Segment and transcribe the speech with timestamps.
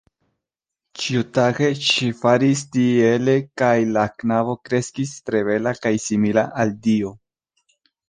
[1.01, 7.19] Ĉiutage ŝi faris tiele kaj la knabo kreskis tre bela kaj simila al dio.